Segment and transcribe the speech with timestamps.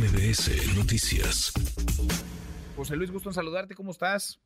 [0.00, 1.52] MBS Noticias.
[2.74, 4.40] José Luis, gusto en saludarte, ¿cómo estás?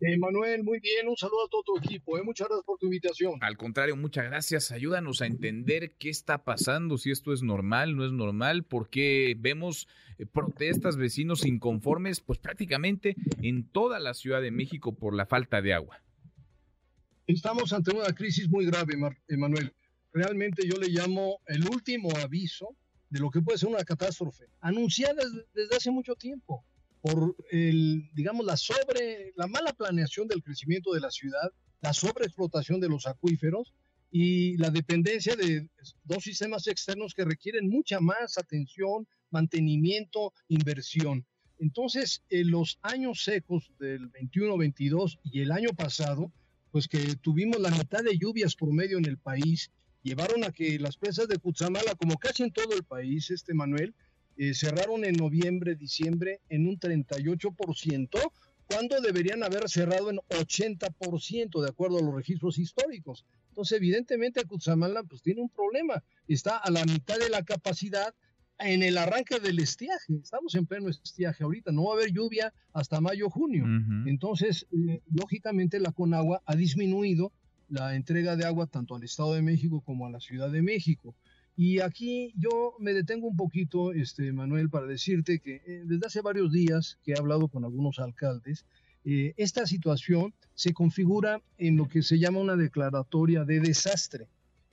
[0.00, 2.22] Eh, Manuel, muy bien, un saludo a todo tu equipo, eh.
[2.22, 3.38] muchas gracias por tu invitación.
[3.40, 4.70] Al contrario, muchas gracias.
[4.70, 9.88] Ayúdanos a entender qué está pasando, si esto es normal, no es normal, porque vemos
[10.18, 15.60] eh, protestas, vecinos inconformes, pues prácticamente en toda la Ciudad de México por la falta
[15.60, 16.04] de agua.
[17.26, 18.96] Estamos ante una crisis muy grave,
[19.36, 19.72] Manuel.
[20.12, 22.76] Realmente yo le llamo el último aviso
[23.12, 25.22] de lo que puede ser una catástrofe, anunciada
[25.54, 26.64] desde hace mucho tiempo
[27.02, 32.80] por el, digamos, la sobre, la mala planeación del crecimiento de la ciudad, la sobreexplotación
[32.80, 33.74] de los acuíferos
[34.10, 35.68] y la dependencia de
[36.04, 41.26] dos sistemas externos que requieren mucha más atención, mantenimiento, inversión.
[41.58, 46.32] Entonces, en los años secos del 21-22 y el año pasado,
[46.70, 49.70] pues que tuvimos la mitad de lluvias por medio en el país
[50.02, 53.94] llevaron a que las presas de Cutzamala, como casi en todo el país, este Manuel,
[54.36, 58.32] eh, cerraron en noviembre, diciembre en un 38%,
[58.66, 63.26] cuando deberían haber cerrado en 80%, de acuerdo a los registros históricos.
[63.48, 66.02] Entonces, evidentemente, Cutzamala pues, tiene un problema.
[66.26, 68.14] Está a la mitad de la capacidad
[68.58, 70.14] en el arranque del estiaje.
[70.22, 71.72] Estamos en pleno estiaje ahorita.
[71.72, 73.64] No va a haber lluvia hasta mayo, junio.
[74.06, 77.32] Entonces, eh, lógicamente, la Conagua ha disminuido
[77.72, 81.14] la entrega de agua tanto al Estado de México como a la Ciudad de México.
[81.56, 86.20] Y aquí yo me detengo un poquito, este, Manuel, para decirte que eh, desde hace
[86.20, 88.66] varios días que he hablado con algunos alcaldes,
[89.04, 94.28] eh, esta situación se configura en lo que se llama una declaratoria de desastre.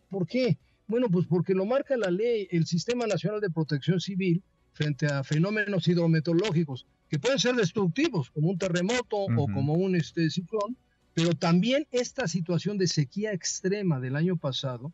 [0.10, 0.58] ¿Por qué?
[0.88, 5.24] Bueno, pues porque lo marca la ley, el Sistema Nacional de Protección Civil frente a
[5.24, 10.78] fenómenos hidrometeorológicos que pueden ser destructivos, como un terremoto o como un este, ciclón,
[11.20, 14.94] pero también esta situación de sequía extrema del año pasado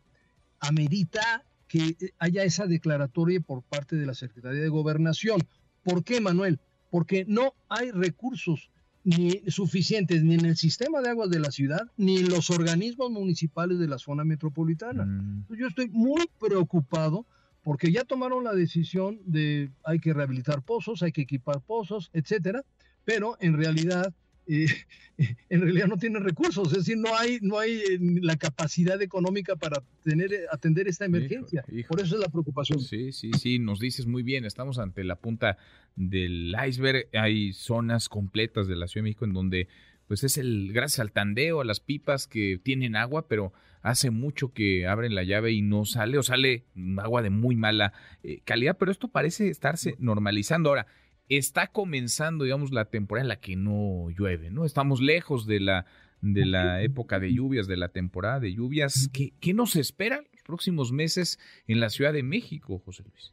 [0.58, 5.40] amerita que haya esa declaratoria por parte de la Secretaría de Gobernación.
[5.84, 6.58] ¿Por qué, Manuel?
[6.90, 8.70] Porque no hay recursos
[9.04, 13.12] ni suficientes ni en el sistema de aguas de la ciudad ni en los organismos
[13.12, 15.04] municipales de la zona metropolitana.
[15.04, 15.46] Mm.
[15.56, 17.24] Yo estoy muy preocupado
[17.62, 22.64] porque ya tomaron la decisión de hay que rehabilitar pozos, hay que equipar pozos, etcétera,
[23.04, 24.12] pero en realidad
[24.46, 29.56] en realidad no tienen recursos, es decir, no hay, no hay eh, la capacidad económica
[29.56, 31.64] para tener, eh, atender esta emergencia.
[31.88, 32.80] Por eso es la preocupación.
[32.80, 35.56] Sí, sí, sí, nos dices muy bien, estamos ante la punta
[35.96, 39.68] del iceberg, hay zonas completas de la Ciudad de México en donde
[40.06, 43.52] pues es el gracias al tandeo, a las pipas que tienen agua, pero
[43.82, 46.64] hace mucho que abren la llave y no sale o sale
[46.98, 47.92] agua de muy mala
[48.22, 50.86] eh, calidad, pero esto parece estarse normalizando ahora
[51.28, 54.64] está comenzando, digamos, la temporada en la que no llueve, ¿no?
[54.64, 55.86] Estamos lejos de la,
[56.20, 59.08] de la época de lluvias, de la temporada de lluvias.
[59.12, 63.32] ¿Qué, qué nos espera los próximos meses en la Ciudad de México, José Luis?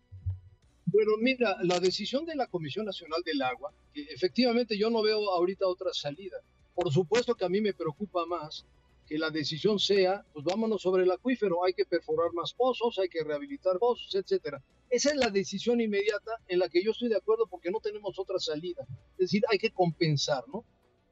[0.86, 5.31] Bueno, mira, la decisión de la Comisión Nacional del Agua, que efectivamente yo no veo
[5.31, 6.38] ahorita otra salida.
[6.75, 8.66] Por supuesto que a mí me preocupa más
[9.08, 13.10] que la decisión sea, pues vámonos sobre el acuífero, hay que perforar más pozos, hay
[13.10, 14.62] que rehabilitar pozos, etcétera.
[14.94, 18.20] Esa es la decisión inmediata en la que yo estoy de acuerdo porque no tenemos
[18.20, 18.86] otra salida.
[19.14, 20.66] Es decir, hay que compensar, ¿no?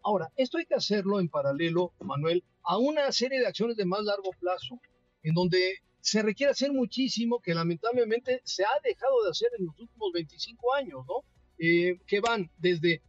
[0.04, 4.04] Ahora, esto hay que hacerlo en paralelo, Manuel, a una serie de acciones de más
[4.04, 4.80] largo plazo,
[5.24, 9.80] en donde se requiere hacer muchísimo que lamentablemente se ha dejado de hacer en los
[9.80, 11.26] últimos 25 años, ¿no?
[11.58, 13.02] Eh, que van desde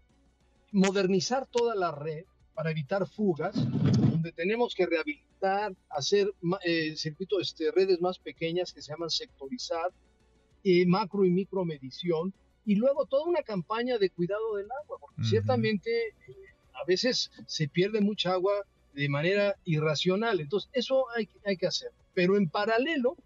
[0.71, 3.54] modernizar toda la red para evitar fugas,
[4.10, 6.33] donde tenemos que rehabilitar, hacer
[6.65, 9.93] eh, circuitos, este, redes más pequeñas que se llaman sectorizar,
[10.65, 12.33] eh, macro y micro medición,
[12.65, 16.37] y luego toda una campaña de cuidado del agua, porque ciertamente eh,
[16.75, 18.53] a veces se pierde mucha agua
[18.95, 21.91] de manera irracional, entonces eso hay, hay que hacer.
[22.15, 23.17] Pero en paralelo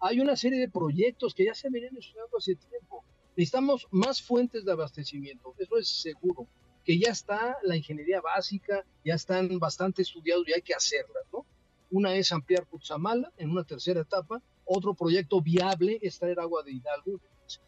[0.00, 3.04] hay una serie de proyectos que ya se venían estudiando hace tiempo.
[3.36, 6.48] Necesitamos más fuentes de abastecimiento, eso es seguro
[6.84, 11.46] que ya está la ingeniería básica, ya están bastante estudiados y hay que hacerlas, ¿no?
[11.90, 14.42] Una es ampliar Cutzamala en una tercera etapa,
[14.76, 17.20] otro proyecto viable es traer agua de Hidalgo,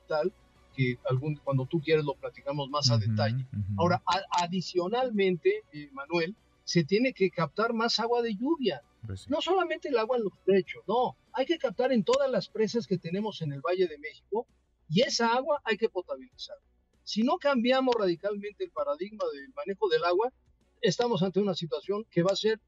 [0.08, 0.32] tal,
[0.74, 3.46] que algún, cuando tú quieres lo platicamos más a detalle.
[3.76, 6.34] Ahora, adicionalmente, eh, Manuel,
[6.64, 8.82] se tiene que captar más agua de lluvia.
[9.06, 12.48] Pues no solamente el agua en los techos, no, hay que captar en todas las
[12.48, 14.46] presas que tenemos en el Valle de México
[14.88, 16.56] y esa agua hay que potabilizar.
[17.02, 20.32] Si no cambiamos radicalmente el paradigma del manejo del agua,
[20.80, 22.60] estamos ante una situación que va a ser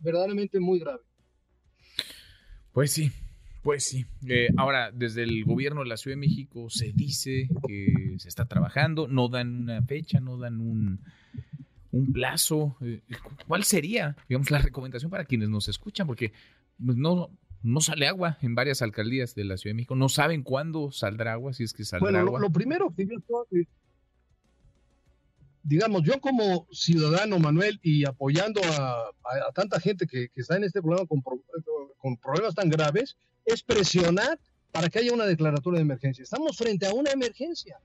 [0.00, 1.02] verdaderamente muy grave.
[2.72, 3.12] Pues sí,
[3.64, 4.06] pues sí.
[4.28, 8.44] Eh, ahora, desde el gobierno de la Ciudad de México se dice que se está
[8.44, 11.00] trabajando, no dan una fecha, no dan un,
[11.90, 12.76] un plazo.
[12.82, 13.00] Eh,
[13.48, 16.06] ¿Cuál sería, digamos, la recomendación para quienes nos escuchan?
[16.06, 16.32] Porque
[16.84, 17.30] pues, no,
[17.62, 19.96] no sale agua en varias alcaldías de la Ciudad de México.
[19.96, 22.38] No saben cuándo saldrá agua, si es que saldrá bueno, agua.
[22.38, 23.66] Lo, lo primero que yo estoy,
[25.64, 30.56] digamos, yo como ciudadano, Manuel, y apoyando a, a, a tanta gente que, que, está
[30.56, 31.22] en este problema con,
[31.96, 34.38] con, problemas tan graves, es presionar
[34.72, 36.22] para que haya una declaratoria de emergencia.
[36.22, 37.78] Estamos frente a una emergencia.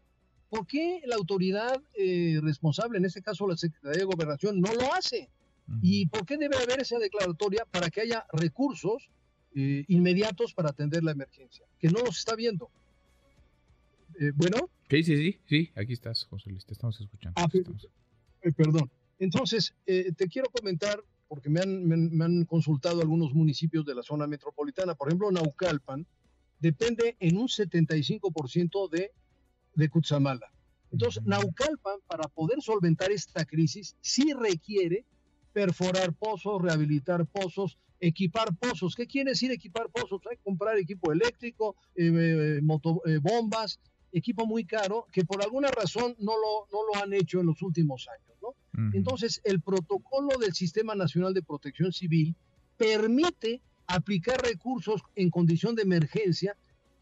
[0.50, 4.94] ¿Por qué la autoridad eh, responsable, en este caso la Secretaría de Gobernación, no lo
[4.94, 5.30] hace?
[5.84, 9.08] ¿Y por qué debe haber esa declaratoria para que haya recursos
[9.54, 11.64] eh, inmediatos para atender la emergencia?
[11.78, 12.72] Que no los está viendo.
[14.20, 14.68] Eh, bueno.
[14.90, 17.40] Sí, sí, sí, sí, aquí estás, José Luis, te estamos escuchando.
[17.40, 17.88] Ah, estamos...
[18.58, 18.90] Perdón.
[19.20, 24.04] Entonces, te quiero comentar, porque me han, me, me han, consultado algunos municipios de la
[24.04, 26.06] zona metropolitana, por ejemplo, Naucalpan
[26.60, 29.12] depende en un 75% de,
[29.76, 30.52] de Cutzamala.
[30.92, 35.06] Entonces, Naucalpan, para poder solventar esta crisis, sí requiere
[35.54, 38.96] perforar pozos, rehabilitar pozos, equipar pozos.
[38.96, 40.22] ¿Qué quiere decir equipar pozos?
[40.30, 43.80] Hay que comprar equipo eléctrico, eh, moto, eh, bombas,
[44.12, 47.62] equipo muy caro que por alguna razón no lo, no lo han hecho en los
[47.62, 48.38] últimos años.
[48.42, 48.56] ¿no?
[48.94, 52.36] Entonces, el protocolo del Sistema Nacional de Protección Civil
[52.78, 56.56] permite aplicar recursos en condición de emergencia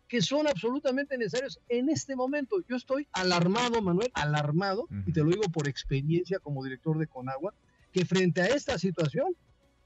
[0.08, 2.56] que son absolutamente necesarios en este momento.
[2.68, 5.04] Yo estoy alarmado, Manuel, alarmado, uh -huh.
[5.06, 7.54] y te lo digo por experiencia como director de Conagua,
[7.92, 9.36] que frente a esta situación,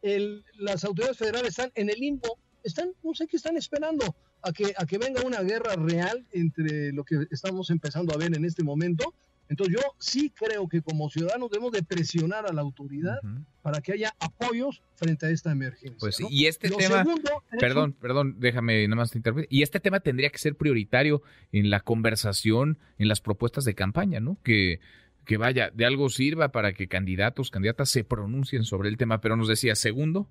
[0.01, 4.51] el, las autoridades federales están en el limbo, están, no sé qué están esperando, a
[4.51, 8.45] que, a que venga una guerra real entre lo que estamos empezando a ver en
[8.45, 9.13] este momento.
[9.51, 13.45] Entonces yo sí creo que como ciudadanos debemos de presionar a la autoridad uh -huh.
[13.61, 15.97] para que haya apoyos frente a esta emergencia.
[15.99, 16.29] Pues sí, ¿no?
[16.31, 19.47] y este Lo tema, segundo, perdón, perdón, déjame nada más te interrumpir.
[19.49, 21.21] Y este tema tendría que ser prioritario
[21.51, 24.37] en la conversación, en las propuestas de campaña, ¿no?
[24.41, 24.79] Que
[25.25, 29.21] que vaya, de algo sirva para que candidatos, candidatas se pronuncien sobre el tema.
[29.21, 30.27] Pero nos decía, segundo.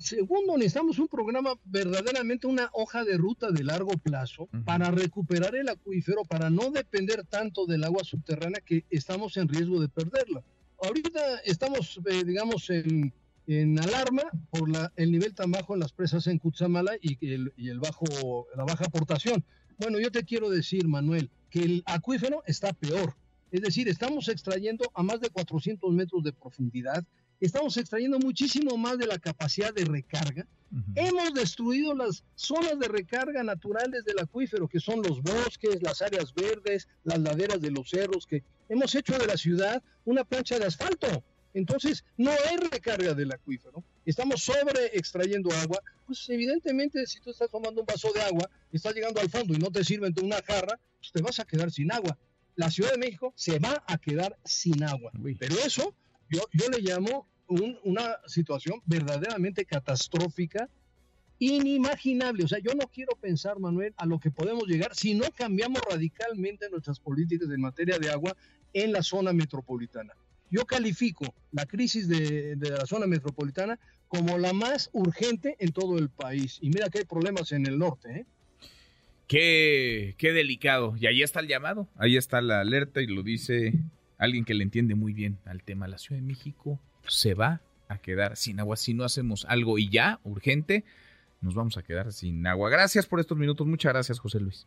[0.00, 4.64] Segundo, necesitamos un programa, verdaderamente una hoja de ruta de largo plazo uh -huh.
[4.64, 9.78] para recuperar el acuífero, para no depender tanto del agua subterránea que estamos en riesgo
[9.78, 10.42] de perderla.
[10.82, 13.12] Ahorita estamos, eh, digamos, en,
[13.46, 17.52] en, alarma por la, el nivel tan bajo en las presas en Cutzamala y el,
[17.58, 19.44] y el bajo, la baja aportación.
[19.76, 23.16] Bueno, yo te quiero decir, Manuel, que el acuífero está peor.
[23.50, 27.04] Es decir, estamos extrayendo a más de 400 metros de profundidad,
[27.40, 30.46] estamos extrayendo muchísimo más de la capacidad de recarga.
[30.72, 31.08] Uh -huh.
[31.08, 36.32] Hemos destruido las zonas de recarga naturales del acuífero, que son los bosques, las áreas
[36.34, 40.66] verdes, las laderas de los cerros, que hemos hecho de la ciudad una plancha de
[40.66, 41.24] asfalto.
[41.52, 43.82] Entonces, no hay recarga del acuífero.
[44.06, 45.80] Estamos sobre extrayendo agua.
[46.06, 49.58] Pues evidentemente, si tú estás tomando un vaso de agua, estás llegando al fondo y
[49.58, 52.16] no te sirven de una jarra, pues te vas a quedar sin agua.
[52.54, 55.10] La Ciudad de México se va a quedar sin agua.
[55.38, 55.94] Pero eso
[56.28, 60.68] yo, yo le llamo un, una situación verdaderamente catastrófica,
[61.38, 62.44] inimaginable.
[62.44, 65.82] O sea, yo no quiero pensar, Manuel, a lo que podemos llegar si no cambiamos
[65.90, 68.36] radicalmente nuestras políticas en materia de agua
[68.72, 70.14] en la zona metropolitana.
[70.50, 75.98] Yo califico la crisis de, de, la zona metropolitana como la más urgente en todo
[75.98, 76.58] el país.
[76.60, 78.10] Y mira que hay problemas en el norte.
[78.10, 78.26] ¿eh?
[79.28, 80.94] Qué, qué delicado.
[80.98, 83.72] Y ahí está el llamado, ahí está la alerta y lo dice
[84.18, 85.88] alguien que le entiende muy bien al tema.
[85.88, 89.88] La Ciudad de México se va a quedar sin agua si no hacemos algo y
[89.88, 90.84] ya, urgente,
[91.40, 92.70] nos vamos a quedar sin agua.
[92.70, 93.66] Gracias por estos minutos.
[93.66, 94.66] Muchas gracias, José Luis.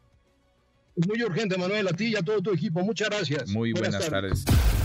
[1.08, 2.82] Muy urgente, Manuel, a ti y a todo tu equipo.
[2.82, 3.50] Muchas gracias.
[3.50, 4.46] Muy buenas, buenas tardes.
[4.46, 4.84] tardes.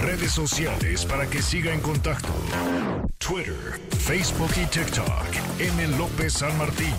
[0.00, 2.32] Redes sociales para que siga en contacto:
[3.18, 5.60] Twitter, Facebook y TikTok.
[5.60, 5.98] M.
[5.98, 6.94] López San Martín.